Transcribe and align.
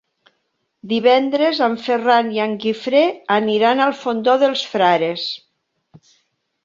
Divendres 0.93 1.59
en 1.65 1.75
Ferran 1.89 2.31
i 2.37 2.41
en 2.47 2.55
Guifré 2.63 3.03
aniran 3.37 3.85
al 3.87 3.95
Fondó 4.03 4.35
dels 4.45 4.65
Frares. 4.73 5.27